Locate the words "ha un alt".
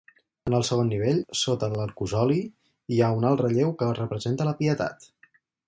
3.09-3.45